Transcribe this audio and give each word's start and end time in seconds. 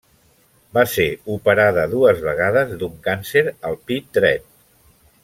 Va 0.77 0.83
ser 0.93 1.05
operada 1.33 1.83
dues 1.93 2.23
vegades 2.29 2.73
d'un 2.81 2.97
càncer 3.09 3.45
al 3.71 3.79
pit 3.91 4.11
dret. 4.21 4.49